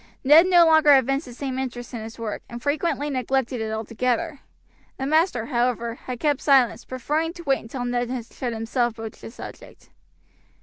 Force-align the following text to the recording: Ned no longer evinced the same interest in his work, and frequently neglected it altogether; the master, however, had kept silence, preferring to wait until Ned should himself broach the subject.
Ned 0.23 0.47
no 0.47 0.65
longer 0.65 0.95
evinced 0.97 1.27
the 1.27 1.33
same 1.35 1.59
interest 1.59 1.93
in 1.93 2.01
his 2.01 2.17
work, 2.17 2.41
and 2.49 2.59
frequently 2.59 3.07
neglected 3.11 3.61
it 3.61 3.71
altogether; 3.71 4.39
the 4.97 5.05
master, 5.05 5.45
however, 5.45 5.93
had 5.93 6.19
kept 6.19 6.41
silence, 6.41 6.83
preferring 6.83 7.33
to 7.33 7.43
wait 7.43 7.59
until 7.59 7.85
Ned 7.85 8.09
should 8.33 8.53
himself 8.53 8.95
broach 8.95 9.21
the 9.21 9.29
subject. 9.29 9.91